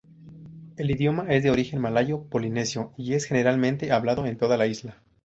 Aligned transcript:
El 0.77 0.89
idioma 0.89 1.27
es 1.29 1.43
de 1.43 1.51
origen 1.51 1.79
malayo-polinesio 1.79 2.91
y 2.97 3.13
es 3.13 3.25
generalmente 3.25 3.91
hablado 3.91 4.25
en 4.25 4.35
toda 4.35 4.57
la 4.57 4.65
isla. 4.65 4.99